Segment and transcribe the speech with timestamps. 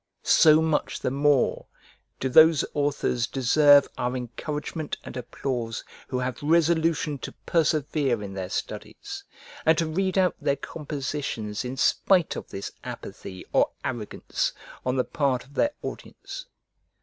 [0.23, 1.67] So much the more
[2.19, 8.49] do those authors deserve our encouragement and applause who have resolution to persevere in their
[8.49, 9.23] studies,
[9.63, 14.53] and to read out their compositions in spite of this apathy or arrogance
[14.83, 16.47] on the part of their audience.